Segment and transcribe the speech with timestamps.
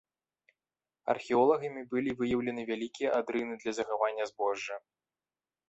[1.13, 4.75] Археолагамі былі выяўлены вялікія адрыны для захавання збожжа.